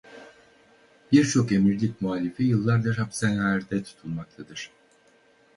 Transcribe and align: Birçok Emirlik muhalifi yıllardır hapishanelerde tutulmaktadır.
Birçok 1.11 1.51
Emirlik 1.51 2.01
muhalifi 2.01 2.43
yıllardır 2.43 2.97
hapishanelerde 2.97 3.83
tutulmaktadır. 3.83 4.69